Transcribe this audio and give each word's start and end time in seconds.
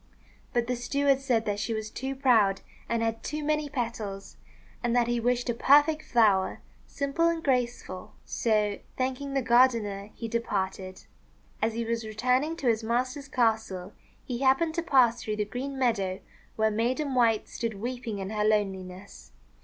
But 0.51 0.65
the 0.65 0.75
steward 0.75 1.19
said 1.19 1.45
that 1.45 1.59
she 1.59 1.75
was 1.75 1.91
too 1.91 2.15
proud 2.15 2.61
and 2.89 3.03
had 3.03 3.21
too 3.21 3.43
many 3.43 3.69
petals, 3.69 4.35
and 4.83 4.95
that 4.95 5.05
he 5.05 5.19
wished 5.19 5.47
a 5.47 5.53
perfect 5.53 6.01
flower, 6.01 6.59
simple 6.87 7.27
and 7.27 7.43
graceful; 7.43 8.15
so 8.25 8.79
thanking 8.97 9.35
the 9.35 9.43
gardener, 9.43 10.09
he 10.15 10.27
departed. 10.27 11.05
As 11.61 11.75
he 11.75 11.85
was 11.85 12.03
returning 12.03 12.55
to 12.55 12.67
his 12.67 12.83
master's 12.83 13.27
castle, 13.27 13.93
he 14.25 14.39
happened 14.39 14.73
to 14.73 14.81
pass 14.81 15.21
through 15.21 15.35
the 15.35 15.45
green 15.45 15.77
meadow 15.77 16.21
where 16.55 16.71
Maiden 16.71 17.13
White 17.13 17.47
stood 17.47 17.75
weeping 17.75 18.17
in 18.17 18.31
her 18.31 18.43
loneliness. 18.43 19.31